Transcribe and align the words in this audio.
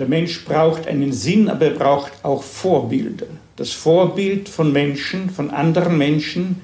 Der 0.00 0.08
Mensch 0.08 0.46
braucht 0.46 0.88
einen 0.88 1.12
Sinn, 1.12 1.50
aber 1.50 1.66
er 1.66 1.70
braucht 1.72 2.12
auch 2.22 2.42
Vorbilder. 2.42 3.26
Das 3.56 3.72
Vorbild 3.72 4.48
von 4.48 4.72
Menschen, 4.72 5.28
von 5.28 5.50
anderen 5.50 5.98
Menschen, 5.98 6.62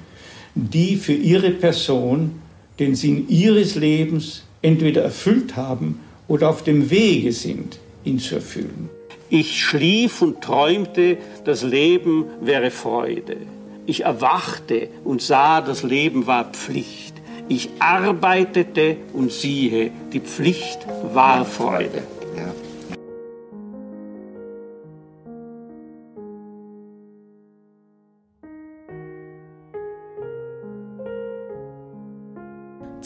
die 0.55 0.95
für 0.95 1.13
ihre 1.13 1.51
Person 1.51 2.41
den 2.79 2.95
Sinn 2.95 3.29
ihres 3.29 3.75
Lebens 3.75 4.41
entweder 4.63 5.03
erfüllt 5.03 5.55
haben 5.55 5.99
oder 6.27 6.49
auf 6.49 6.63
dem 6.63 6.89
Wege 6.89 7.31
sind, 7.31 7.77
ihn 8.05 8.17
zu 8.17 8.33
erfüllen. 8.33 8.89
Ich 9.29 9.63
schlief 9.63 10.23
und 10.23 10.41
träumte, 10.41 11.19
das 11.45 11.61
Leben 11.61 12.25
wäre 12.41 12.71
Freude. 12.71 13.37
Ich 13.85 14.03
erwachte 14.03 14.87
und 15.03 15.21
sah, 15.21 15.61
das 15.61 15.83
Leben 15.83 16.25
war 16.25 16.45
Pflicht. 16.45 17.13
Ich 17.49 17.69
arbeitete 17.77 18.97
und 19.13 19.31
siehe, 19.31 19.91
die 20.11 20.21
Pflicht 20.21 20.79
war 21.13 21.45
Freude. 21.45 22.01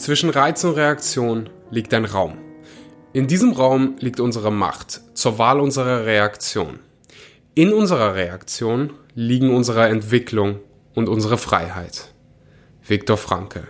Zwischen 0.02 0.30
Reiz 0.30 0.64
und 0.64 0.74
Reaktion 0.74 1.48
liegt 1.70 1.94
ein 1.94 2.04
Raum. 2.04 2.36
In 3.12 3.28
diesem 3.28 3.52
Raum 3.52 3.94
liegt 4.00 4.18
unsere 4.18 4.50
Macht 4.50 5.00
zur 5.14 5.38
Wahl 5.38 5.60
unserer 5.60 6.04
Reaktion. 6.04 6.80
In 7.54 7.72
unserer 7.72 8.16
Reaktion 8.16 8.94
liegen 9.14 9.54
unsere 9.54 9.86
Entwicklung 9.86 10.58
und 10.96 11.08
unsere 11.08 11.38
Freiheit. 11.38 12.12
Viktor 12.84 13.16
Frankl. 13.16 13.68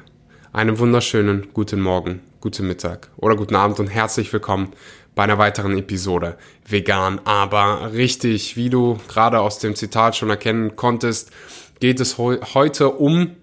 Einen 0.54 0.78
wunderschönen 0.78 1.48
guten 1.52 1.82
Morgen, 1.82 2.22
guten 2.40 2.66
Mittag 2.66 3.10
oder 3.18 3.36
guten 3.36 3.54
Abend 3.54 3.78
und 3.78 3.88
herzlich 3.88 4.32
willkommen 4.32 4.72
bei 5.14 5.24
einer 5.24 5.36
weiteren 5.36 5.76
Episode 5.76 6.38
Vegan, 6.66 7.20
aber 7.24 7.92
richtig, 7.92 8.56
wie 8.56 8.70
du 8.70 8.96
gerade 9.06 9.38
aus 9.38 9.58
dem 9.58 9.76
Zitat 9.76 10.16
schon 10.16 10.30
erkennen 10.30 10.76
konntest, 10.76 11.30
geht 11.78 12.00
es 12.00 12.16
heute 12.16 12.88
um 12.88 13.36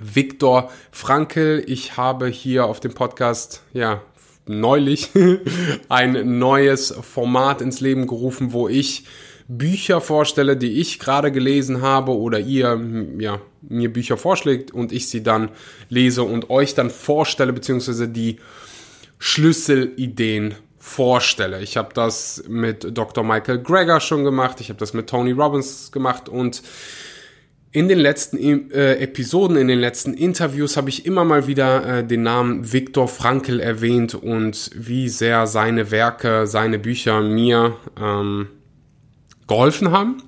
Viktor 0.00 0.70
Frankl. 0.90 1.62
Ich 1.66 1.96
habe 1.96 2.28
hier 2.28 2.66
auf 2.66 2.80
dem 2.80 2.94
Podcast, 2.94 3.62
ja, 3.72 4.02
neulich 4.46 5.10
ein 5.88 6.38
neues 6.38 6.94
Format 7.02 7.60
ins 7.60 7.80
Leben 7.80 8.06
gerufen, 8.06 8.52
wo 8.52 8.68
ich 8.68 9.04
Bücher 9.48 10.00
vorstelle, 10.00 10.56
die 10.56 10.80
ich 10.80 11.00
gerade 11.00 11.32
gelesen 11.32 11.82
habe 11.82 12.16
oder 12.16 12.38
ihr 12.38 12.80
ja, 13.18 13.40
mir 13.62 13.92
Bücher 13.92 14.16
vorschlägt 14.16 14.70
und 14.70 14.92
ich 14.92 15.08
sie 15.08 15.22
dann 15.22 15.50
lese 15.88 16.22
und 16.22 16.50
euch 16.50 16.74
dann 16.74 16.88
vorstelle, 16.88 17.52
beziehungsweise 17.52 18.08
die 18.08 18.38
Schlüsselideen 19.18 20.54
vorstelle. 20.78 21.60
Ich 21.62 21.76
habe 21.76 21.92
das 21.94 22.44
mit 22.48 22.96
Dr. 22.96 23.24
Michael 23.24 23.58
Greger 23.62 24.00
schon 24.00 24.24
gemacht, 24.24 24.60
ich 24.60 24.68
habe 24.68 24.78
das 24.78 24.94
mit 24.94 25.08
Tony 25.08 25.32
Robbins 25.32 25.90
gemacht 25.90 26.28
und 26.28 26.62
in 27.72 27.88
den 27.88 27.98
letzten 27.98 28.70
äh, 28.72 28.96
Episoden, 28.96 29.56
in 29.56 29.68
den 29.68 29.78
letzten 29.78 30.14
Interviews 30.14 30.76
habe 30.76 30.88
ich 30.88 31.06
immer 31.06 31.24
mal 31.24 31.46
wieder 31.46 31.98
äh, 31.98 32.04
den 32.06 32.22
Namen 32.22 32.72
Viktor 32.72 33.06
Frankl 33.06 33.60
erwähnt 33.60 34.14
und 34.14 34.70
wie 34.74 35.08
sehr 35.08 35.46
seine 35.46 35.90
Werke, 35.92 36.46
seine 36.48 36.80
Bücher 36.80 37.20
mir 37.20 37.76
ähm, 38.00 38.48
geholfen 39.46 39.92
haben. 39.92 40.22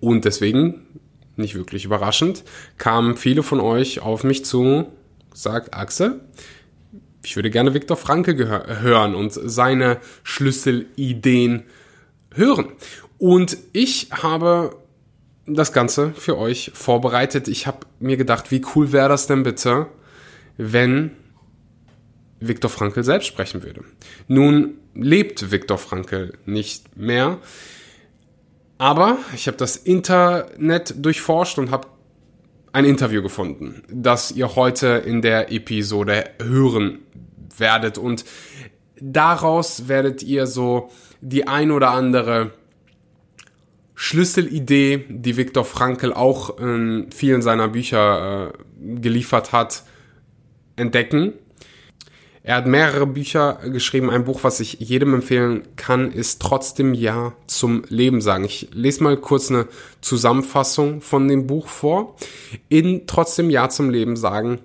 Und 0.00 0.24
deswegen, 0.24 0.86
nicht 1.36 1.54
wirklich 1.54 1.84
überraschend, 1.84 2.44
kamen 2.78 3.16
viele 3.16 3.42
von 3.42 3.60
euch 3.60 4.00
auf 4.00 4.24
mich 4.24 4.44
zu, 4.44 4.86
sagt 5.34 5.74
Axel, 5.74 6.20
ich 7.22 7.36
würde 7.36 7.50
gerne 7.50 7.74
Viktor 7.74 7.96
Frankl 7.96 8.36
hören 8.82 9.14
und 9.14 9.32
seine 9.32 9.98
Schlüsselideen 10.22 11.64
hören. 12.34 12.68
Und 13.18 13.56
ich 13.72 14.08
habe 14.12 14.76
das 15.46 15.72
Ganze 15.72 16.12
für 16.12 16.38
euch 16.38 16.70
vorbereitet. 16.74 17.48
Ich 17.48 17.66
habe 17.66 17.86
mir 18.00 18.16
gedacht, 18.16 18.50
wie 18.50 18.62
cool 18.74 18.92
wäre 18.92 19.08
das 19.08 19.26
denn 19.26 19.42
bitte, 19.42 19.86
wenn 20.56 21.10
Viktor 22.40 22.70
Frankl 22.70 23.04
selbst 23.04 23.26
sprechen 23.26 23.62
würde. 23.62 23.84
Nun 24.28 24.74
lebt 24.94 25.50
Viktor 25.50 25.78
Frankl 25.78 26.34
nicht 26.46 26.96
mehr, 26.96 27.38
aber 28.78 29.18
ich 29.34 29.46
habe 29.46 29.56
das 29.56 29.76
Internet 29.76 30.94
durchforscht 31.04 31.58
und 31.58 31.70
habe 31.70 31.88
ein 32.72 32.84
Interview 32.84 33.22
gefunden, 33.22 33.82
das 33.88 34.32
ihr 34.32 34.56
heute 34.56 34.88
in 34.88 35.22
der 35.22 35.52
Episode 35.52 36.24
hören 36.42 36.98
werdet 37.56 37.98
und 37.98 38.24
daraus 39.00 39.86
werdet 39.86 40.22
ihr 40.22 40.46
so 40.46 40.90
die 41.20 41.46
ein 41.46 41.70
oder 41.70 41.90
andere 41.90 42.52
Schlüsselidee, 43.94 45.04
die 45.08 45.36
Viktor 45.36 45.64
Frankl 45.64 46.12
auch 46.12 46.58
in 46.58 47.10
vielen 47.12 47.42
seiner 47.42 47.68
Bücher 47.68 48.52
äh, 48.52 49.00
geliefert 49.00 49.52
hat, 49.52 49.84
entdecken. 50.76 51.32
Er 52.42 52.56
hat 52.56 52.66
mehrere 52.66 53.06
Bücher 53.06 53.58
geschrieben. 53.64 54.10
Ein 54.10 54.24
Buch, 54.24 54.40
was 54.42 54.60
ich 54.60 54.74
jedem 54.74 55.14
empfehlen 55.14 55.62
kann, 55.76 56.12
ist 56.12 56.42
trotzdem 56.42 56.92
Ja 56.92 57.32
zum 57.46 57.84
Leben 57.88 58.20
sagen. 58.20 58.44
Ich 58.44 58.68
lese 58.72 59.02
mal 59.02 59.16
kurz 59.16 59.50
eine 59.50 59.66
Zusammenfassung 60.02 61.00
von 61.00 61.26
dem 61.26 61.46
Buch 61.46 61.68
vor. 61.68 62.16
In 62.68 63.06
Trotzdem 63.06 63.48
Ja 63.48 63.70
zum 63.70 63.88
Leben 63.88 64.16
sagen 64.16 64.58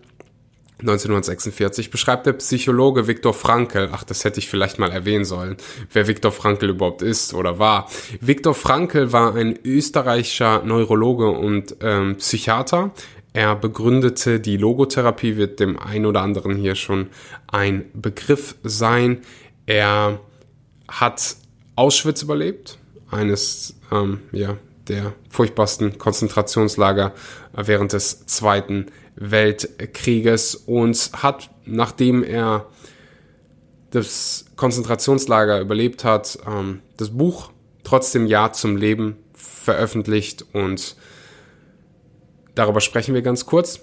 1946 0.80 1.92
beschreibt 1.92 2.26
der 2.26 2.34
Psychologe 2.34 3.08
Viktor 3.08 3.34
Frankl, 3.34 3.90
ach, 3.92 4.04
das 4.04 4.24
hätte 4.24 4.40
ich 4.40 4.48
vielleicht 4.48 4.80
mal 4.80 4.92
erwähnen 4.92 5.26
sollen, 5.26 5.58
wer 5.92 6.08
Viktor 6.08 6.32
Frankl 6.32 6.70
überhaupt 6.70 7.02
ist 7.02 7.34
oder 7.34 7.60
war. 7.60 7.90
Viktor 8.22 8.54
Frankl 8.54 9.12
war 9.12 9.36
ein 9.36 9.60
österreichischer 9.64 10.64
Neurologe 10.64 11.30
und 11.30 11.76
ähm, 11.82 12.16
Psychiater. 12.18 12.92
Er 13.34 13.56
begründete 13.56 14.40
die 14.40 14.58
Logotherapie, 14.58 15.38
wird 15.38 15.60
dem 15.60 15.78
einen 15.78 16.06
oder 16.06 16.22
anderen 16.22 16.56
hier 16.56 16.76
schon 16.76 17.08
ein 17.48 17.86
Begriff 17.94 18.56
sein. 18.64 19.20
Er 19.66 20.20
hat 20.88 21.36
Auschwitz 21.76 22.24
überlebt, 22.24 22.80
eines 23.12 23.76
ähm, 23.92 24.22
ja, 24.32 24.58
der 24.88 25.14
furchtbarsten 25.30 25.98
Konzentrationslager 25.98 27.14
während 27.54 27.94
des 27.94 28.26
Zweiten 28.26 28.88
Weltkrieges 29.20 30.56
und 30.56 31.12
hat, 31.14 31.50
nachdem 31.66 32.24
er 32.24 32.68
das 33.92 34.46
Konzentrationslager 34.56 35.60
überlebt 35.60 36.04
hat, 36.04 36.40
ähm, 36.48 36.82
das 36.98 37.10
Buch 37.10 37.52
trotzdem 37.84 38.26
Ja 38.28 38.54
zum 38.54 38.78
Leben 38.78 39.18
veröffentlicht 39.34 40.46
und 40.54 40.96
darüber 42.56 42.82
sprechen 42.82 43.14
wir 43.14 43.22
ganz 43.22 43.46
kurz. 43.46 43.82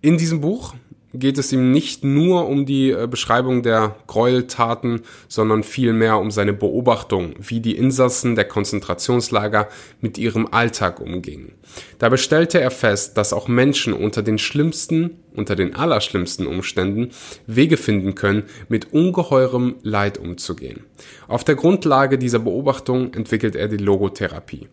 In 0.00 0.18
diesem 0.18 0.40
Buch 0.40 0.74
geht 1.14 1.38
es 1.38 1.52
ihm 1.52 1.70
nicht 1.70 2.04
nur 2.04 2.48
um 2.48 2.66
die 2.66 2.90
äh, 2.90 3.06
Beschreibung 3.08 3.62
der 3.62 3.96
Gräueltaten, 4.06 5.02
sondern 5.28 5.62
vielmehr 5.62 6.18
um 6.18 6.30
seine 6.30 6.52
Beobachtung, 6.52 7.34
wie 7.38 7.60
die 7.60 7.76
Insassen 7.76 8.34
der 8.34 8.44
Konzentrationslager 8.44 9.68
mit 10.00 10.18
ihrem 10.18 10.48
Alltag 10.50 11.00
umgingen. 11.00 11.52
Dabei 11.98 12.16
stellte 12.16 12.60
er 12.60 12.70
fest, 12.70 13.16
dass 13.16 13.32
auch 13.32 13.48
Menschen 13.48 13.92
unter 13.92 14.22
den 14.22 14.38
schlimmsten, 14.38 15.18
unter 15.34 15.56
den 15.56 15.74
allerschlimmsten 15.74 16.46
Umständen 16.46 17.10
Wege 17.46 17.76
finden 17.76 18.14
können, 18.14 18.44
mit 18.68 18.92
ungeheurem 18.92 19.76
Leid 19.82 20.18
umzugehen. 20.18 20.84
Auf 21.28 21.44
der 21.44 21.56
Grundlage 21.56 22.18
dieser 22.18 22.38
Beobachtung 22.38 23.12
entwickelt 23.14 23.56
er 23.56 23.68
die 23.68 23.76
Logotherapie 23.76 24.68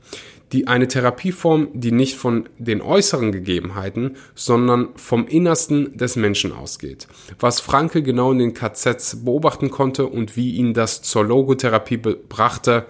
die 0.52 0.68
eine 0.68 0.88
Therapieform, 0.88 1.70
die 1.74 1.92
nicht 1.92 2.16
von 2.16 2.50
den 2.58 2.82
äußeren 2.82 3.32
Gegebenheiten, 3.32 4.18
sondern 4.36 4.90
vom 4.96 5.28
Innersten 5.28 5.98
des 5.98 6.16
Menschen 6.16 6.52
ausgeht. 6.52 7.08
Was 7.40 7.60
Franke 7.60 8.04
genau 8.04 8.32
in 8.32 8.40
den 8.40 8.54
KZs 8.54 9.24
beobachten 9.24 9.72
konnte 9.72 10.06
und 10.06 10.36
wie 10.36 10.56
ihn 10.56 10.74
das 10.74 11.02
zur 11.02 11.24
Logotherapie 11.24 11.98
brachte, 11.98 12.86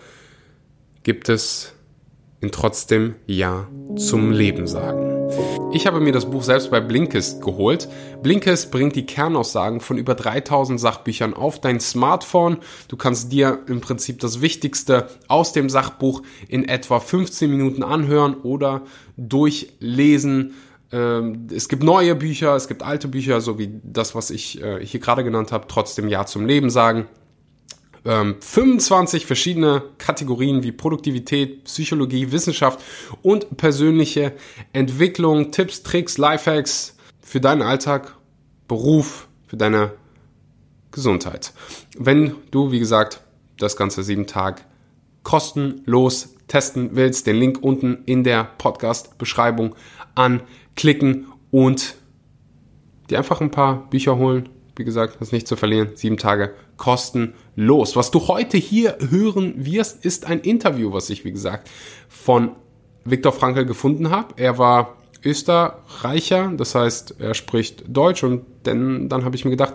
gibt 1.04 1.30
es 1.30 1.74
in 2.40 2.52
trotzdem 2.52 3.16
Ja 3.28 3.68
zum 3.96 4.32
Leben 4.32 4.66
sagen. 4.66 5.11
Ich 5.74 5.88
habe 5.88 6.02
mir 6.02 6.12
das 6.12 6.30
Buch 6.30 6.44
selbst 6.44 6.70
bei 6.70 6.82
Blinkist 6.82 7.42
geholt. 7.42 7.88
Blinkist 8.22 8.72
bringt 8.72 8.96
die 8.96 9.06
Kernaussagen 9.06 9.80
von 9.80 9.98
über 9.98 10.16
3000 10.16 10.80
Sachbüchern 10.80 11.34
auf 11.34 11.62
dein 11.62 11.80
Smartphone. 11.80 12.58
Du 12.90 12.98
kannst 12.98 13.32
dir 13.32 13.60
im 13.68 13.80
Prinzip 13.80 14.20
das 14.20 14.42
Wichtigste 14.42 15.08
aus 15.28 15.54
dem 15.54 15.70
Sachbuch 15.70 16.24
in 16.50 16.68
etwa 16.68 17.00
15 17.00 17.50
Minuten 17.50 17.84
anhören 17.84 18.36
oder 18.36 18.82
durchlesen. 19.16 20.56
Ähm, 20.92 21.48
es 21.56 21.70
gibt 21.70 21.84
neue 21.84 22.16
Bücher, 22.16 22.56
es 22.56 22.68
gibt 22.68 22.84
alte 22.84 23.08
Bücher, 23.08 23.40
so 23.40 23.58
wie 23.58 23.80
das, 23.82 24.14
was 24.14 24.30
ich 24.30 24.62
äh, 24.62 24.86
hier 24.86 25.00
gerade 25.00 25.24
genannt 25.24 25.54
habe, 25.54 25.66
trotzdem 25.70 26.10
Ja 26.10 26.26
zum 26.26 26.46
Leben 26.46 26.70
sagen 26.70 27.08
ähm, 28.06 28.36
25 28.40 29.26
verschiedene 29.26 29.84
Kategorien 29.98 30.64
wie 30.64 30.72
Produktivität, 30.72 31.66
Psychologie, 31.66 32.32
Wissenschaft 32.32 32.80
und 33.22 33.58
persönliche 33.58 34.34
Entwicklung, 34.74 35.52
Tipps, 35.52 35.84
Tricks, 35.84 36.18
Lifehacks 36.18 36.98
für 37.22 37.40
deinen 37.40 37.62
Alltag, 37.62 38.16
Beruf, 38.68 39.28
für 39.48 39.58
deine 39.58 39.92
Gesundheit. 40.92 41.54
Wenn 41.98 42.36
du, 42.52 42.72
wie 42.72 42.80
gesagt, 42.80 43.22
das 43.58 43.78
Ganze 43.78 44.04
sieben 44.04 44.28
Tage 44.28 44.62
kostenlos 45.24 46.36
testen 46.48 46.90
willst, 46.94 47.28
den 47.28 47.38
Link 47.38 47.60
unten 47.62 48.04
in 48.06 48.24
der 48.24 48.44
Podcast-Beschreibung 48.44 49.76
anklicken 50.16 51.28
und 51.52 51.96
dir 53.10 53.20
einfach 53.20 53.40
ein 53.40 53.52
paar 53.52 53.90
Bücher 53.90 54.18
holen. 54.18 54.50
Wie 54.76 54.84
gesagt, 54.84 55.18
das 55.20 55.32
nicht 55.32 55.48
zu 55.48 55.56
verlieren. 55.56 55.90
Sieben 55.96 56.18
Tage 56.18 56.54
kostenlos. 56.78 57.96
Was 57.96 58.12
du 58.12 58.28
heute 58.28 58.58
hier 58.58 58.98
hören 59.10 59.66
wirst, 59.66 60.06
ist 60.06 60.26
ein 60.26 60.40
Interview, 60.40 60.94
was 60.94 61.10
ich, 61.10 61.26
wie 61.26 61.32
gesagt, 61.32 61.70
von 62.08 62.52
Viktor 63.04 63.34
Frankl 63.34 63.66
gefunden 63.66 64.10
habe. 64.10 64.34
Er 64.38 64.58
war 64.58 64.98
Österreicher, 65.24 66.52
das 66.56 66.74
heißt, 66.74 67.16
er 67.20 67.34
spricht 67.34 67.84
Deutsch 67.88 68.24
und 68.24 68.46
denn, 68.66 69.10
dann 69.10 69.24
habe 69.24 69.36
ich 69.36 69.46
mir 69.46 69.52
gedacht, 69.52 69.74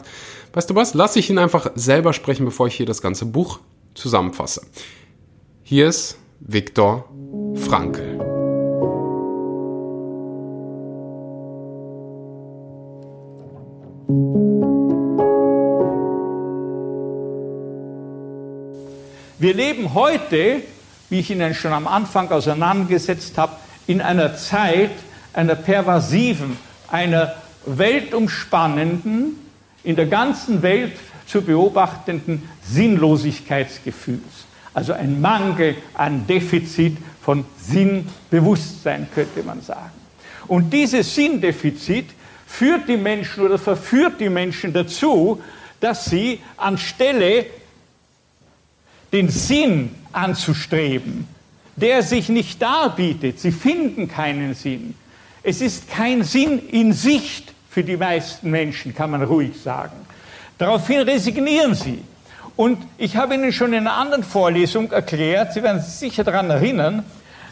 weißt 0.53 0.71
du 0.71 0.75
was, 0.75 0.95
lass 0.95 1.17
ich 1.17 1.31
ihn 1.31 1.39
einfach 1.39 1.71
selber 1.75 2.13
sprechen, 2.13 2.45
bevor 2.45 2.67
ich 2.67 2.75
hier 2.75 2.87
das 2.87 3.03
ganze 3.03 3.27
Buch 3.27 3.61
zusammenfasse. 3.95 4.63
Hier 5.63 5.89
ist 5.89 6.19
Viktor 6.41 7.09
Frankl. 7.55 8.16
Wir 19.47 19.55
leben 19.55 19.95
heute, 19.95 20.61
wie 21.09 21.21
ich 21.21 21.31
Ihnen 21.31 21.55
schon 21.55 21.73
am 21.73 21.87
Anfang 21.87 22.33
auseinandergesetzt 22.33 23.39
habe, 23.39 23.53
in 23.87 24.01
einer 24.01 24.35
Zeit 24.35 24.91
einer 25.33 25.55
pervasiven, 25.55 26.57
einer 26.91 27.33
weltumspannenden, 27.65 29.39
in 29.85 29.95
der 29.95 30.07
ganzen 30.07 30.63
Welt 30.63 30.95
zu 31.29 31.43
beobachtenden 31.43 32.43
Sinnlosigkeitsgefühls. 32.69 34.21
Also 34.75 34.95
ein 34.95 35.21
Mangel, 35.21 35.77
ein 35.95 36.27
Defizit 36.27 36.97
von 37.23 37.45
Sinnbewusstsein, 37.57 39.07
könnte 39.15 39.45
man 39.45 39.63
sagen. 39.63 39.93
Und 40.49 40.73
dieses 40.73 41.15
Sinndefizit 41.15 42.07
führt 42.49 42.89
die 42.89 42.97
Menschen 42.97 43.45
oder 43.45 43.59
verführt 43.59 44.15
die 44.19 44.29
Menschen 44.29 44.73
dazu, 44.73 45.41
dass 45.79 46.07
sie 46.07 46.41
anstelle 46.57 47.47
den 49.17 49.31
Sinn 49.31 49.95
anzustreben, 50.13 51.27
der 51.77 52.03
sich 52.03 52.29
nicht 52.29 52.61
darbietet. 52.61 53.41
Sie 53.41 53.51
finden 53.51 54.09
keinen 54.09 54.55
Sinn. 54.55 54.95
Es 55.43 55.63
ist 55.63 55.89
kein 55.91 56.23
Sinn 56.23 56.69
in 56.69 56.93
Sicht 56.93 57.55
für 57.71 57.83
die 57.83 57.97
meisten 57.97 58.51
Menschen, 58.51 58.95
kann 58.95 59.11
man 59.11 59.23
ruhig 59.23 59.59
sagen. 59.59 59.97
Daraufhin 60.59 61.01
resignieren 61.01 61.75
sie. 61.75 62.03
Und 62.57 62.79
ich 62.99 63.17
habe 63.17 63.35
Ihnen 63.35 63.53
schon 63.53 63.73
in 63.73 63.87
einer 63.87 63.95
anderen 63.95 64.23
Vorlesung 64.23 64.93
erklärt, 64.93 65.55
Sie 65.55 65.63
werden 65.63 65.81
sich 65.81 65.95
sicher 65.95 66.25
daran 66.25 66.51
erinnern, 66.51 67.05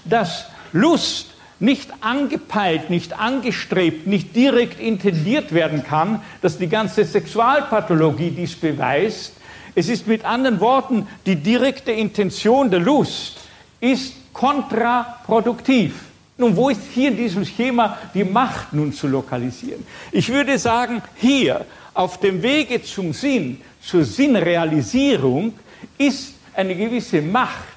dass 0.04 0.46
Lust 0.72 1.30
nicht 1.60 1.90
angepeilt, 2.02 2.90
nicht 2.90 3.18
angestrebt, 3.18 4.06
nicht 4.06 4.36
direkt 4.36 4.80
intendiert 4.80 5.54
werden 5.54 5.82
kann, 5.82 6.20
dass 6.42 6.58
die 6.58 6.68
ganze 6.68 7.04
Sexualpathologie 7.04 8.32
dies 8.32 8.54
beweist, 8.54 9.33
es 9.74 9.88
ist 9.88 10.06
mit 10.06 10.24
anderen 10.24 10.60
Worten, 10.60 11.06
die 11.26 11.36
direkte 11.36 11.92
Intention 11.92 12.70
der 12.70 12.80
Lust 12.80 13.38
ist 13.80 14.14
kontraproduktiv. 14.32 15.94
Nun, 16.36 16.56
wo 16.56 16.68
ist 16.68 16.80
hier 16.92 17.10
in 17.10 17.16
diesem 17.16 17.44
Schema 17.44 17.98
die 18.12 18.24
Macht 18.24 18.72
nun 18.72 18.92
zu 18.92 19.06
lokalisieren? 19.06 19.86
Ich 20.10 20.28
würde 20.28 20.58
sagen, 20.58 21.02
hier 21.16 21.64
auf 21.92 22.18
dem 22.18 22.42
Wege 22.42 22.82
zum 22.82 23.12
Sinn, 23.12 23.60
zur 23.80 24.04
Sinnrealisierung, 24.04 25.52
ist 25.98 26.34
eine 26.54 26.74
gewisse 26.74 27.22
Macht 27.22 27.74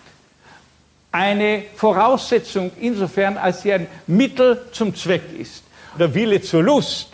eine 1.11 1.63
Voraussetzung 1.75 2.71
insofern, 2.79 3.37
als 3.37 3.63
sie 3.63 3.73
ein 3.73 3.87
Mittel 4.07 4.67
zum 4.71 4.95
Zweck 4.95 5.23
ist. 5.39 5.63
Der 5.97 6.13
Wille 6.13 6.41
zur 6.41 6.63
Lust 6.63 7.09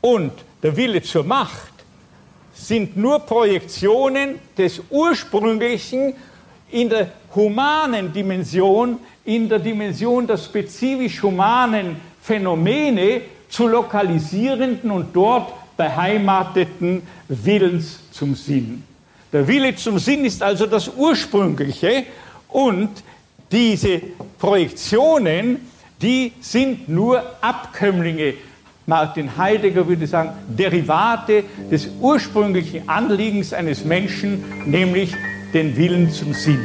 und 0.00 0.32
der 0.62 0.76
Wille 0.76 1.02
zur 1.02 1.24
Macht 1.24 1.72
sind 2.58 2.96
nur 2.96 3.20
Projektionen 3.20 4.36
des 4.56 4.82
ursprünglichen 4.90 6.14
in 6.70 6.88
der 6.88 7.08
humanen 7.34 8.12
Dimension, 8.12 8.98
in 9.24 9.48
der 9.48 9.58
Dimension 9.58 10.26
der 10.26 10.36
spezifisch 10.36 11.22
humanen 11.22 11.96
Phänomene 12.20 13.22
zu 13.48 13.68
lokalisierenden 13.68 14.90
und 14.90 15.14
dort 15.14 15.52
beheimateten 15.76 17.02
Willens 17.28 18.00
zum 18.10 18.34
Sinn. 18.34 18.82
Der 19.32 19.46
Wille 19.46 19.76
zum 19.76 19.98
Sinn 19.98 20.24
ist 20.24 20.42
also 20.42 20.66
das 20.66 20.88
Ursprüngliche 20.88 22.04
und 22.48 22.90
diese 23.52 24.00
Projektionen, 24.38 25.68
die 26.02 26.32
sind 26.40 26.88
nur 26.88 27.22
Abkömmlinge 27.40 28.34
Martin 28.88 29.36
Heidegger 29.36 29.86
würde 29.86 30.06
sagen, 30.06 30.30
Derivate 30.48 31.44
des 31.70 31.90
ursprünglichen 32.00 32.88
Anliegens 32.88 33.52
eines 33.52 33.84
Menschen, 33.84 34.42
nämlich 34.64 35.14
den 35.52 35.76
Willen 35.76 36.10
zum 36.10 36.32
Sinn. 36.32 36.58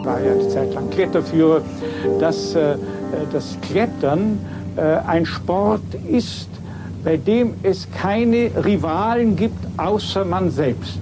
Ich 0.00 0.04
war 0.04 0.20
ja 0.20 0.32
eine 0.32 0.48
Zeit 0.48 0.74
lang 0.74 0.90
Kletterführer, 0.90 1.62
dass 2.18 2.56
äh, 2.56 2.74
das 3.32 3.56
Klettern 3.62 4.40
äh, 4.74 4.80
ein 5.06 5.24
Sport 5.24 5.94
ist, 6.10 6.48
bei 7.04 7.16
dem 7.16 7.54
es 7.62 7.86
keine 7.92 8.50
Rivalen 8.64 9.36
gibt, 9.36 9.64
außer 9.76 10.24
man 10.24 10.50
selbst. 10.50 10.98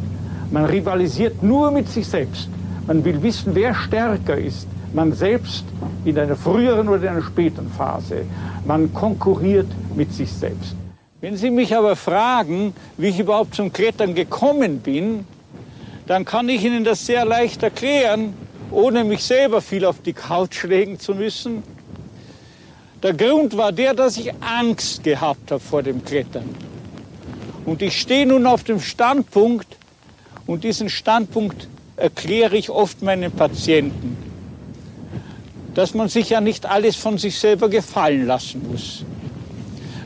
Man 0.50 0.66
rivalisiert 0.66 1.42
nur 1.42 1.70
mit 1.70 1.88
sich 1.88 2.06
selbst. 2.06 2.50
Man 2.86 3.02
will 3.02 3.22
wissen, 3.22 3.54
wer 3.54 3.72
stärker 3.72 4.36
ist 4.36 4.69
man 4.94 5.12
selbst 5.12 5.64
in 6.04 6.18
einer 6.18 6.36
früheren 6.36 6.88
oder 6.88 7.10
einer 7.10 7.22
späten 7.22 7.70
Phase. 7.70 8.24
Man 8.64 8.92
konkurriert 8.92 9.68
mit 9.94 10.12
sich 10.12 10.30
selbst. 10.30 10.74
Wenn 11.20 11.36
Sie 11.36 11.50
mich 11.50 11.74
aber 11.76 11.94
fragen, 11.96 12.74
wie 12.96 13.08
ich 13.08 13.18
überhaupt 13.18 13.54
zum 13.54 13.72
Klettern 13.72 14.14
gekommen 14.14 14.80
bin, 14.80 15.24
dann 16.06 16.24
kann 16.24 16.48
ich 16.48 16.64
Ihnen 16.64 16.84
das 16.84 17.06
sehr 17.06 17.24
leicht 17.24 17.62
erklären, 17.62 18.34
ohne 18.70 19.04
mich 19.04 19.22
selber 19.22 19.60
viel 19.60 19.84
auf 19.84 20.02
die 20.02 20.12
Couch 20.12 20.64
legen 20.64 20.98
zu 20.98 21.14
müssen. 21.14 21.62
Der 23.02 23.14
Grund 23.14 23.56
war 23.56 23.72
der, 23.72 23.94
dass 23.94 24.16
ich 24.16 24.32
Angst 24.40 25.04
gehabt 25.04 25.50
habe 25.50 25.60
vor 25.60 25.82
dem 25.82 26.04
Klettern. 26.04 26.48
Und 27.64 27.82
ich 27.82 28.00
stehe 28.00 28.26
nun 28.26 28.46
auf 28.46 28.64
dem 28.64 28.80
Standpunkt, 28.80 29.68
und 30.46 30.64
diesen 30.64 30.88
Standpunkt 30.88 31.69
erkläre 31.96 32.56
ich 32.56 32.69
oft 32.69 33.00
meinen 33.02 33.31
Patienten 33.31 34.17
dass 35.74 35.94
man 35.94 36.08
sich 36.08 36.31
ja 36.31 36.41
nicht 36.41 36.67
alles 36.67 36.96
von 36.96 37.19
sich 37.19 37.38
selber 37.38 37.69
gefallen 37.69 38.26
lassen 38.26 38.62
muss. 38.70 39.05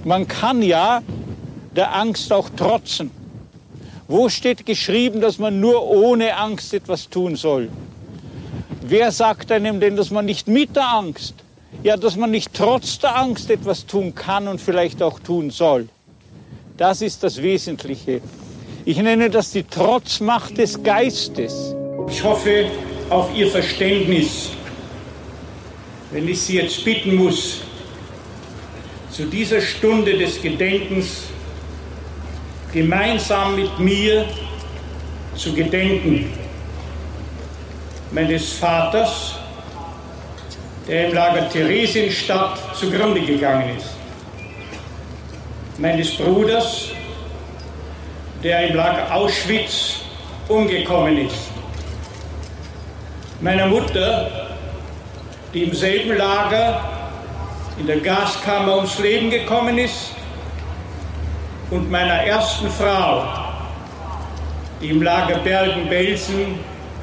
Man 0.04 0.28
kann 0.28 0.62
ja 0.62 1.02
der 1.74 1.94
Angst 1.94 2.32
auch 2.32 2.48
trotzen. 2.50 3.10
Wo 4.08 4.28
steht 4.28 4.64
geschrieben, 4.64 5.20
dass 5.20 5.38
man 5.38 5.58
nur 5.58 5.82
ohne 5.82 6.36
Angst 6.36 6.72
etwas 6.72 7.08
tun 7.08 7.34
soll? 7.34 7.68
Wer 8.82 9.10
sagt 9.10 9.50
einem 9.50 9.80
denn, 9.80 9.96
dass 9.96 10.10
man 10.12 10.26
nicht 10.26 10.46
mit 10.46 10.76
der 10.76 10.88
Angst, 10.88 11.34
ja, 11.82 11.96
dass 11.96 12.14
man 12.14 12.30
nicht 12.30 12.54
trotz 12.54 13.00
der 13.00 13.16
Angst 13.16 13.50
etwas 13.50 13.84
tun 13.84 14.14
kann 14.14 14.46
und 14.46 14.60
vielleicht 14.60 15.02
auch 15.02 15.18
tun 15.18 15.50
soll? 15.50 15.88
Das 16.76 17.02
ist 17.02 17.24
das 17.24 17.42
Wesentliche. 17.42 18.20
Ich 18.84 18.98
nenne 18.98 19.28
das 19.28 19.50
die 19.50 19.64
Trotzmacht 19.64 20.56
des 20.58 20.80
Geistes. 20.84 21.74
Ich 22.08 22.22
hoffe 22.22 22.66
auf 23.10 23.34
Ihr 23.34 23.48
Verständnis 23.48 24.50
wenn 26.16 26.26
ich 26.28 26.40
Sie 26.40 26.56
jetzt 26.56 26.82
bitten 26.82 27.14
muss, 27.14 27.60
zu 29.10 29.26
dieser 29.26 29.60
Stunde 29.60 30.16
des 30.16 30.40
Gedenkens 30.40 31.24
gemeinsam 32.72 33.54
mit 33.54 33.78
mir 33.78 34.24
zu 35.36 35.52
gedenken 35.52 36.32
meines 38.12 38.54
Vaters, 38.54 39.34
der 40.88 41.08
im 41.08 41.14
Lager 41.14 41.50
Theresienstadt 41.50 42.74
zugrunde 42.74 43.20
gegangen 43.20 43.76
ist, 43.76 43.90
meines 45.76 46.16
Bruders, 46.16 46.92
der 48.42 48.70
im 48.70 48.76
Lager 48.76 49.14
Auschwitz 49.14 49.96
umgekommen 50.48 51.26
ist, 51.26 51.50
meiner 53.42 53.66
Mutter, 53.66 54.45
die 55.56 55.62
im 55.62 55.74
selben 55.74 56.14
Lager 56.18 56.84
in 57.78 57.86
der 57.86 58.00
Gaskammer 58.00 58.76
ums 58.76 58.98
Leben 58.98 59.30
gekommen 59.30 59.78
ist, 59.78 60.10
und 61.70 61.90
meiner 61.90 62.12
ersten 62.12 62.68
Frau, 62.70 63.24
die 64.80 64.90
im 64.90 65.02
Lager 65.02 65.38
Bergen-Belsen 65.38 66.58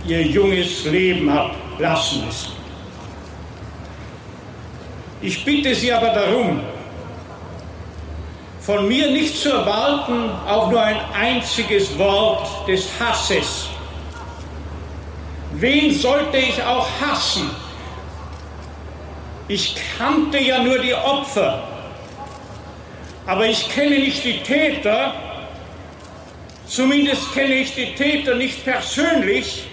ihr 0.05 0.22
junges 0.22 0.86
Leben 0.86 1.33
hat 1.33 1.51
lassen 1.79 2.25
müssen. 2.25 2.53
Ich 5.22 5.43
bitte 5.43 5.74
Sie 5.74 5.91
aber 5.91 6.10
darum, 6.10 6.62
von 8.62 8.88
mir 8.88 9.10
nicht 9.10 9.36
zu 9.36 9.50
erwarten, 9.50 10.29
auch 10.48 10.69
nur 10.69 10.81
ein 10.81 11.00
einziges 11.19 11.98
Wort 11.98 12.67
des 12.67 12.88
Hasses. 13.00 13.67
Wen 15.53 15.91
sollte 15.93 16.38
ich 16.38 16.62
auch 16.63 16.88
hassen? 17.01 17.50
Ich 19.50 19.75
kannte 19.97 20.39
ja 20.39 20.63
nur 20.63 20.79
die 20.79 20.93
Opfer, 20.93 21.67
aber 23.25 23.45
ich 23.45 23.67
kenne 23.67 24.00
nicht 24.00 24.23
die 24.23 24.39
Täter, 24.39 25.13
zumindest 26.65 27.33
kenne 27.33 27.55
ich 27.55 27.75
die 27.75 27.93
Täter 27.93 28.35
nicht 28.35 28.63
persönlich 28.63 29.63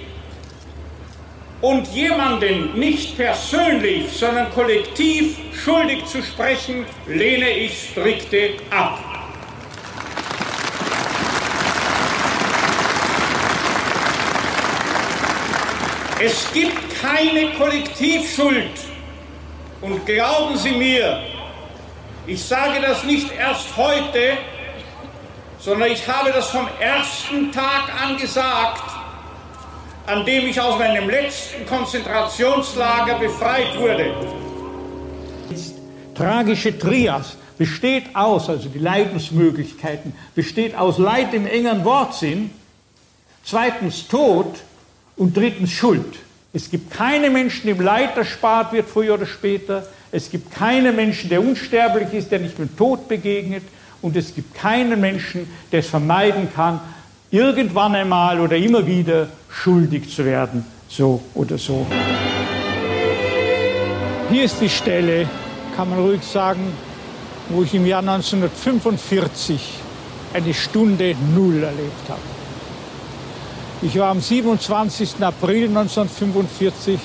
und 1.60 1.86
jemanden 1.88 2.76
nicht 2.76 3.16
persönlich, 3.16 4.10
sondern 4.10 4.50
kollektiv 4.52 5.38
schuldig 5.64 6.04
zu 6.06 6.20
sprechen, 6.20 6.84
lehne 7.06 7.50
ich 7.50 7.90
strikte 7.90 8.54
ab. 8.70 8.98
Es 16.18 16.52
gibt 16.52 17.00
keine 17.00 17.52
Kollektivschuld. 17.52 18.89
Und 19.80 20.04
glauben 20.04 20.56
Sie 20.56 20.72
mir, 20.72 21.22
ich 22.26 22.42
sage 22.42 22.80
das 22.82 23.04
nicht 23.04 23.32
erst 23.32 23.76
heute, 23.76 24.36
sondern 25.58 25.90
ich 25.90 26.06
habe 26.06 26.30
das 26.32 26.50
vom 26.50 26.68
ersten 26.78 27.50
Tag 27.50 27.90
an 28.02 28.16
gesagt, 28.16 28.82
an 30.06 30.24
dem 30.26 30.46
ich 30.46 30.60
aus 30.60 30.78
meinem 30.78 31.08
letzten 31.08 31.64
Konzentrationslager 31.66 33.18
befreit 33.18 33.78
wurde. 33.78 34.14
Tragische 36.14 36.78
Trias 36.78 37.36
besteht 37.56 38.14
aus, 38.14 38.50
also 38.50 38.68
die 38.68 38.78
Leidensmöglichkeiten, 38.78 40.14
besteht 40.34 40.74
aus 40.74 40.98
Leid 40.98 41.32
im 41.32 41.46
engen 41.46 41.84
Wortsinn, 41.84 42.50
zweitens 43.44 44.08
Tod 44.08 44.56
und 45.16 45.36
drittens 45.36 45.70
Schuld. 45.70 46.18
Es 46.52 46.68
gibt 46.68 46.90
keine 46.90 47.30
Menschen, 47.30 47.66
dem 47.66 47.80
Leid 47.80 48.16
erspart 48.16 48.72
wird, 48.72 48.88
früher 48.88 49.14
oder 49.14 49.26
später. 49.26 49.86
Es 50.10 50.30
gibt 50.30 50.50
keinen 50.52 50.96
Menschen, 50.96 51.30
der 51.30 51.40
unsterblich 51.40 52.12
ist, 52.12 52.32
der 52.32 52.40
nicht 52.40 52.58
mit 52.58 52.76
Tod 52.76 53.06
begegnet. 53.06 53.62
Und 54.02 54.16
es 54.16 54.34
gibt 54.34 54.54
keinen 54.54 55.00
Menschen, 55.00 55.48
der 55.70 55.80
es 55.80 55.86
vermeiden 55.86 56.48
kann, 56.52 56.80
irgendwann 57.30 57.94
einmal 57.94 58.40
oder 58.40 58.56
immer 58.56 58.84
wieder 58.84 59.28
schuldig 59.48 60.12
zu 60.12 60.24
werden, 60.24 60.64
so 60.88 61.22
oder 61.34 61.56
so. 61.58 61.86
Hier 64.30 64.44
ist 64.44 64.60
die 64.60 64.68
Stelle, 64.68 65.28
kann 65.76 65.90
man 65.90 66.00
ruhig 66.00 66.22
sagen, 66.22 66.72
wo 67.48 67.62
ich 67.62 67.74
im 67.74 67.86
Jahr 67.86 68.00
1945 68.00 69.74
eine 70.32 70.54
Stunde 70.54 71.14
Null 71.34 71.62
erlebt 71.62 72.08
habe. 72.08 72.39
Ich 73.82 73.98
war 73.98 74.08
am 74.08 74.20
27. 74.20 75.22
April 75.22 75.68
1945 75.68 77.00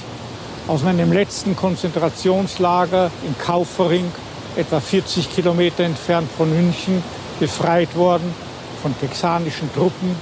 aus 0.67 0.83
meinem 0.83 1.13
letzten 1.13 1.55
Konzentrationslager 1.55 3.09
in 3.25 3.33
Kaufering, 3.37 4.11
etwa 4.57 4.81
40 4.81 5.33
Kilometer 5.33 5.85
entfernt 5.85 6.27
von 6.35 6.49
München, 6.53 7.01
befreit 7.39 7.95
worden 7.95 8.33
von 8.81 8.93
texanischen 8.99 9.73
Truppen 9.73 10.17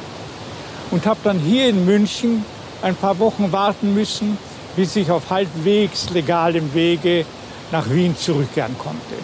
und 0.91 1.07
habe 1.07 1.19
dann 1.23 1.39
hier 1.39 1.69
in 1.69 1.85
München 1.85 2.45
ein 2.83 2.95
paar 2.95 3.17
Wochen 3.17 3.51
warten 3.51 3.95
müssen, 3.95 4.37
bis 4.75 4.95
ich 4.95 5.09
auf 5.09 5.31
halbwegs 5.31 6.11
legalem 6.11 6.71
Wege 6.75 7.25
nach 7.71 7.89
Wien 7.89 8.15
zurückkehren 8.15 8.77
konnte. 8.77 9.15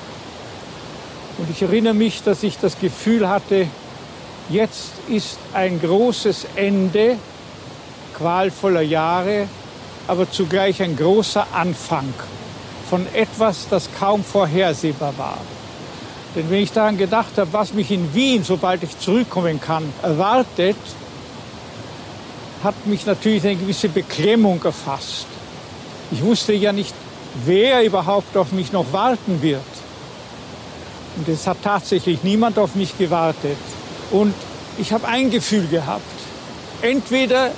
Und 1.37 1.47
ich 1.51 1.61
erinnere 1.61 1.93
mich, 1.93 2.23
dass 2.23 2.41
ich 2.41 2.57
das 2.57 2.79
Gefühl 2.79 3.29
hatte, 3.29 3.67
jetzt 4.49 4.91
ist 5.07 5.37
ein 5.53 5.79
großes 5.79 6.47
Ende 6.55 7.17
qualvoller 8.15 8.81
Jahre, 8.81 9.47
aber 10.07 10.29
zugleich 10.29 10.81
ein 10.81 10.95
großer 10.95 11.47
Anfang 11.53 12.13
von 12.89 13.05
etwas, 13.13 13.67
das 13.69 13.89
kaum 13.97 14.23
vorhersehbar 14.23 15.13
war. 15.17 15.37
Denn 16.35 16.49
wenn 16.49 16.61
ich 16.61 16.71
daran 16.71 16.97
gedacht 16.97 17.37
habe, 17.37 17.51
was 17.53 17.73
mich 17.73 17.91
in 17.91 18.13
Wien, 18.13 18.43
sobald 18.43 18.83
ich 18.83 18.97
zurückkommen 18.99 19.59
kann, 19.61 19.91
erwartet, 20.03 20.75
hat 22.63 22.85
mich 22.85 23.05
natürlich 23.05 23.45
eine 23.45 23.55
gewisse 23.55 23.89
Beklemmung 23.89 24.61
erfasst. 24.63 25.27
Ich 26.11 26.23
wusste 26.23 26.53
ja 26.53 26.71
nicht, 26.71 26.93
wer 27.45 27.83
überhaupt 27.83 28.35
auf 28.35 28.51
mich 28.51 28.71
noch 28.71 28.91
warten 28.91 29.41
wird. 29.41 29.61
Und 31.15 31.27
es 31.27 31.47
hat 31.47 31.57
tatsächlich 31.63 32.23
niemand 32.23 32.57
auf 32.57 32.75
mich 32.75 32.97
gewartet. 32.97 33.57
Und 34.11 34.33
ich 34.77 34.93
habe 34.93 35.07
ein 35.07 35.29
Gefühl 35.29 35.67
gehabt. 35.67 36.03
Entweder 36.81 37.51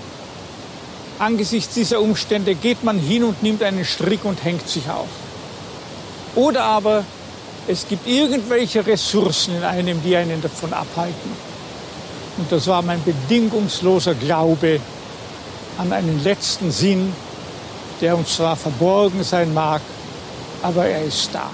angesichts 1.20 1.74
dieser 1.76 2.02
Umstände 2.02 2.56
geht 2.56 2.84
man 2.84 2.98
hin 2.98 3.24
und 3.24 3.44
nimmt 3.44 3.62
einen 3.64 3.86
Strick 3.86 4.26
und 4.26 4.44
hängt 4.44 4.68
sich 4.68 4.90
auf. 4.90 5.08
Oder 6.36 6.64
aber 6.64 7.04
es 7.68 7.88
gibt 7.88 8.08
irgendwelche 8.08 8.86
Ressourcen 8.86 9.56
in 9.56 9.64
einem, 9.64 10.02
die 10.04 10.16
einen 10.16 10.42
davon 10.42 10.74
abhalten. 10.74 11.32
Und 12.38 12.52
das 12.52 12.66
war 12.68 12.82
mein 12.82 13.04
bedingungsloser 13.04 14.16
Glaube 14.16 14.80
an 15.78 15.94
einen 15.94 16.24
letzten 16.24 16.72
Sinn, 16.72 17.14
der 18.00 18.18
uns 18.18 18.36
zwar 18.36 18.56
verborgen 18.56 19.24
sein 19.24 19.54
mag, 19.54 19.82
aber 20.64 20.86
er 20.86 21.04
ist 21.04 21.30
da. 21.34 21.50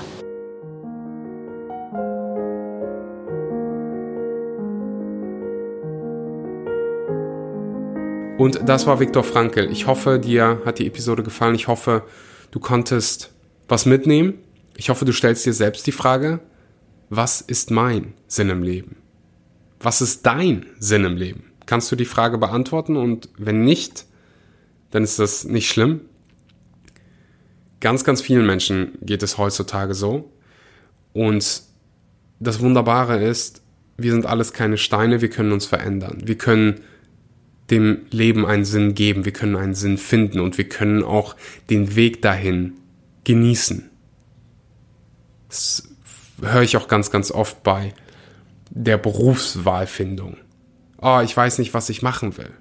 Und 8.37 8.69
das 8.69 8.85
war 8.85 8.99
Viktor 8.99 9.23
Frankl. 9.23 9.67
Ich 9.71 9.87
hoffe, 9.87 10.19
dir 10.19 10.61
hat 10.63 10.77
die 10.77 10.85
Episode 10.85 11.23
gefallen. 11.23 11.55
Ich 11.55 11.67
hoffe, 11.67 12.03
du 12.51 12.59
konntest 12.59 13.33
was 13.67 13.87
mitnehmen. 13.87 14.35
Ich 14.75 14.89
hoffe, 14.89 15.05
du 15.05 15.11
stellst 15.11 15.45
dir 15.45 15.53
selbst 15.53 15.87
die 15.87 15.91
Frage, 15.91 16.39
was 17.09 17.41
ist 17.41 17.71
mein 17.71 18.13
Sinn 18.27 18.49
im 18.49 18.61
Leben? 18.61 18.97
Was 19.79 20.01
ist 20.01 20.25
dein 20.25 20.67
Sinn 20.77 21.03
im 21.03 21.17
Leben? 21.17 21.51
Kannst 21.65 21.91
du 21.91 21.95
die 21.95 22.05
Frage 22.05 22.37
beantworten? 22.37 22.95
Und 22.95 23.29
wenn 23.37 23.63
nicht, 23.63 24.05
dann 24.91 25.03
ist 25.03 25.17
das 25.17 25.45
nicht 25.45 25.67
schlimm. 25.67 26.01
Ganz, 27.79 28.03
ganz 28.03 28.21
vielen 28.21 28.45
Menschen 28.45 28.99
geht 29.01 29.23
es 29.23 29.39
heutzutage 29.39 29.95
so. 29.95 30.31
Und 31.13 31.63
das 32.39 32.59
Wunderbare 32.59 33.23
ist, 33.23 33.63
wir 33.97 34.11
sind 34.11 34.27
alles 34.27 34.53
keine 34.53 34.77
Steine, 34.77 35.21
wir 35.21 35.29
können 35.29 35.51
uns 35.51 35.65
verändern. 35.65 36.21
Wir 36.23 36.37
können 36.37 36.81
dem 37.69 38.05
Leben 38.11 38.45
einen 38.45 38.65
Sinn 38.65 38.93
geben, 38.95 39.25
wir 39.25 39.33
können 39.33 39.55
einen 39.55 39.75
Sinn 39.75 39.97
finden 39.97 40.39
und 40.39 40.57
wir 40.57 40.69
können 40.69 41.03
auch 41.03 41.35
den 41.69 41.95
Weg 41.95 42.21
dahin 42.21 42.73
genießen. 43.23 43.89
Das 45.49 45.89
höre 46.41 46.61
ich 46.61 46.77
auch 46.77 46.87
ganz, 46.87 47.11
ganz 47.11 47.31
oft 47.31 47.63
bei 47.63 47.93
der 48.69 48.97
Berufswahlfindung. 48.97 50.37
Oh, 51.01 51.21
ich 51.23 51.35
weiß 51.35 51.59
nicht, 51.59 51.73
was 51.73 51.89
ich 51.89 52.01
machen 52.01 52.37
will. 52.37 52.51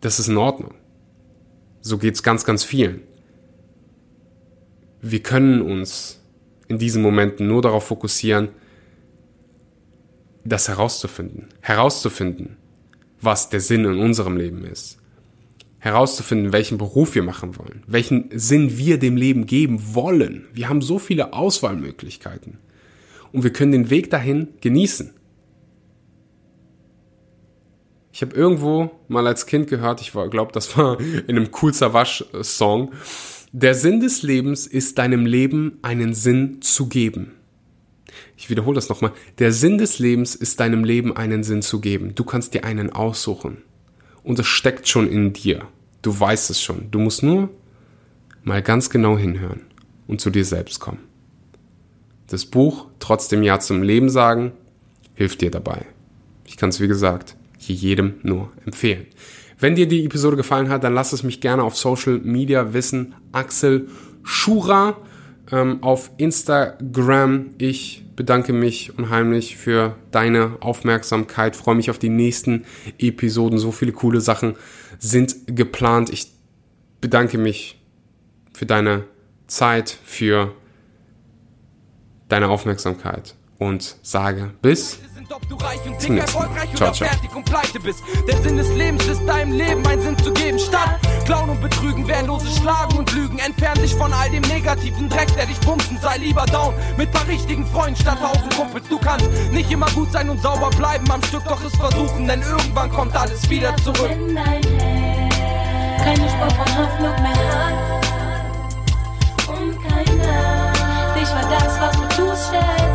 Das 0.00 0.18
ist 0.18 0.28
in 0.28 0.36
Ordnung. 0.36 0.74
So 1.80 1.98
geht's 1.98 2.22
ganz, 2.22 2.44
ganz 2.44 2.64
vielen. 2.64 3.02
Wir 5.00 5.22
können 5.22 5.60
uns 5.60 6.20
in 6.68 6.78
diesen 6.78 7.02
Momenten 7.02 7.46
nur 7.46 7.62
darauf 7.62 7.86
fokussieren, 7.86 8.48
das 10.44 10.68
herauszufinden. 10.68 11.48
Herauszufinden, 11.60 12.56
was 13.24 13.48
der 13.48 13.60
Sinn 13.60 13.84
in 13.84 13.98
unserem 13.98 14.36
Leben 14.36 14.64
ist. 14.64 14.98
Herauszufinden, 15.78 16.52
welchen 16.52 16.78
Beruf 16.78 17.14
wir 17.14 17.22
machen 17.22 17.58
wollen, 17.58 17.82
welchen 17.86 18.30
Sinn 18.32 18.78
wir 18.78 18.98
dem 18.98 19.16
Leben 19.16 19.46
geben 19.46 19.94
wollen. 19.94 20.46
Wir 20.52 20.68
haben 20.68 20.80
so 20.80 20.98
viele 20.98 21.34
Auswahlmöglichkeiten. 21.34 22.58
Und 23.32 23.42
wir 23.42 23.52
können 23.52 23.72
den 23.72 23.90
Weg 23.90 24.10
dahin 24.10 24.48
genießen. 24.60 25.12
Ich 28.12 28.22
habe 28.22 28.34
irgendwo 28.34 28.92
mal 29.08 29.26
als 29.26 29.44
Kind 29.44 29.68
gehört, 29.68 30.00
ich 30.00 30.12
glaube, 30.12 30.52
das 30.52 30.78
war 30.78 31.00
in 31.26 31.36
einem 31.36 31.50
Cool 31.60 31.74
Savage-Song, 31.74 32.92
der 33.50 33.74
Sinn 33.74 34.00
des 34.00 34.22
Lebens 34.22 34.66
ist 34.66 34.98
deinem 34.98 35.26
Leben 35.26 35.78
einen 35.82 36.14
Sinn 36.14 36.62
zu 36.62 36.88
geben. 36.88 37.32
Ich 38.36 38.50
wiederhole 38.50 38.74
das 38.74 38.88
nochmal. 38.88 39.12
Der 39.38 39.52
Sinn 39.52 39.78
des 39.78 39.98
Lebens 39.98 40.34
ist 40.34 40.60
deinem 40.60 40.84
Leben 40.84 41.16
einen 41.16 41.44
Sinn 41.44 41.62
zu 41.62 41.80
geben. 41.80 42.14
Du 42.14 42.24
kannst 42.24 42.54
dir 42.54 42.64
einen 42.64 42.90
aussuchen. 42.90 43.58
Und 44.22 44.38
es 44.38 44.46
steckt 44.46 44.88
schon 44.88 45.08
in 45.08 45.32
dir. 45.32 45.66
Du 46.02 46.18
weißt 46.18 46.50
es 46.50 46.60
schon. 46.60 46.90
Du 46.90 46.98
musst 46.98 47.22
nur 47.22 47.50
mal 48.42 48.62
ganz 48.62 48.90
genau 48.90 49.16
hinhören 49.16 49.60
und 50.06 50.20
zu 50.20 50.30
dir 50.30 50.44
selbst 50.44 50.80
kommen. 50.80 51.00
Das 52.26 52.44
Buch 52.46 52.86
Trotzdem 52.98 53.42
Ja 53.42 53.60
zum 53.60 53.82
Leben 53.82 54.08
sagen 54.08 54.52
hilft 55.14 55.42
dir 55.42 55.50
dabei. 55.50 55.84
Ich 56.46 56.56
kann 56.56 56.70
es, 56.70 56.80
wie 56.80 56.88
gesagt, 56.88 57.36
hier 57.58 57.76
jedem 57.76 58.14
nur 58.22 58.50
empfehlen. 58.64 59.06
Wenn 59.58 59.76
dir 59.76 59.86
die 59.86 60.04
Episode 60.04 60.36
gefallen 60.36 60.68
hat, 60.68 60.84
dann 60.84 60.94
lass 60.94 61.12
es 61.12 61.22
mich 61.22 61.40
gerne 61.40 61.62
auf 61.62 61.76
Social 61.76 62.18
Media 62.18 62.72
wissen. 62.72 63.14
Axel 63.32 63.88
Schura 64.22 64.96
ähm, 65.52 65.82
auf 65.82 66.10
Instagram. 66.16 67.50
Ich 67.58 68.03
bedanke 68.16 68.52
mich 68.52 68.96
unheimlich 68.98 69.56
für 69.56 69.96
deine 70.10 70.58
Aufmerksamkeit, 70.60 71.56
freue 71.56 71.74
mich 71.74 71.90
auf 71.90 71.98
die 71.98 72.08
nächsten 72.08 72.64
Episoden. 72.98 73.58
So 73.58 73.72
viele 73.72 73.92
coole 73.92 74.20
Sachen 74.20 74.56
sind 74.98 75.34
geplant. 75.46 76.10
Ich 76.10 76.32
bedanke 77.00 77.38
mich 77.38 77.80
für 78.52 78.66
deine 78.66 79.04
Zeit, 79.46 79.96
für 80.04 80.54
deine 82.28 82.48
Aufmerksamkeit 82.48 83.34
und 83.58 83.96
sage 84.02 84.52
bis 84.62 84.98
ob 85.34 85.48
du 85.48 85.56
reich 85.56 85.80
und 85.84 86.00
dick, 86.00 86.18
erfolgreich 86.18 86.70
ciao, 86.74 86.88
oder 86.88 86.94
fertig 86.94 87.34
und 87.34 87.44
pleite 87.44 87.80
bist. 87.80 88.02
Der 88.28 88.36
Sinn 88.42 88.56
des 88.56 88.68
Lebens 88.74 89.04
ist 89.06 89.26
deinem 89.26 89.52
Leben 89.52 89.84
einen 89.86 90.00
Sinn 90.00 90.18
zu 90.18 90.32
geben. 90.32 90.58
Statt 90.58 91.00
klauen 91.24 91.50
und 91.50 91.60
betrügen, 91.60 92.06
wehrlose 92.06 92.46
Schlagen 92.60 92.98
und 92.98 93.12
Lügen. 93.12 93.38
Entfern 93.38 93.74
dich 93.80 93.94
von 93.94 94.12
all 94.12 94.30
dem 94.30 94.42
negativen 94.42 95.08
Dreck, 95.08 95.34
der 95.34 95.46
dich 95.46 95.58
bumsen. 95.60 95.98
Sei 96.00 96.18
lieber 96.18 96.46
down 96.46 96.74
mit 96.96 97.10
paar 97.10 97.26
richtigen 97.26 97.66
Freunden 97.66 98.00
statt 98.00 98.18
tausend 98.20 98.54
Kumpels. 98.54 98.86
Du 98.88 98.98
kannst 98.98 99.28
nicht 99.50 99.70
immer 99.70 99.90
gut 99.90 100.12
sein 100.12 100.30
und 100.30 100.40
sauber 100.40 100.70
bleiben 100.70 101.10
am 101.10 101.22
Stück, 101.24 101.44
doch 101.48 101.62
es 101.64 101.74
versuchen, 101.74 102.28
denn 102.28 102.42
irgendwann 102.42 102.90
kommt 102.90 103.16
alles 103.16 103.48
wieder 103.50 103.76
zurück. 103.78 104.10
Keine 105.98 106.28
Spur 106.28 106.50
von 106.50 106.78
Hoffnung 106.78 107.22
mehr 107.22 107.48
hat 107.50 107.74
und 109.48 109.82
keiner 109.88 110.72
dich 111.14 111.28
war 111.30 111.48
das, 111.50 111.80
was 111.80 111.96
du 111.96 112.08
tust, 112.22 112.50
schätzt 112.50 112.93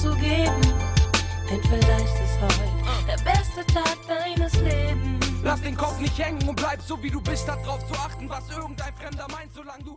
nicht 0.00 0.12
aufzugeben, 0.12 0.60
denn 1.50 1.62
vielleicht 1.62 2.14
ist 2.22 2.40
heute 2.40 3.06
der 3.06 3.24
beste 3.24 3.66
Tag 3.72 3.96
deines 4.06 4.52
Lebens. 4.54 5.26
Lass 5.42 5.60
den 5.62 5.76
Kopf 5.76 5.98
nicht 6.00 6.18
hängen 6.18 6.46
und 6.48 6.56
bleib 6.56 6.80
so 6.82 7.02
wie 7.02 7.10
du 7.10 7.20
bist, 7.20 7.44
statt 7.44 7.64
drauf 7.64 7.86
zu 7.86 7.94
achten, 7.94 8.28
was 8.28 8.48
irgendein 8.50 8.94
Fremder 8.94 9.26
meint, 9.30 9.52
solange 9.54 9.82
du 9.84 9.96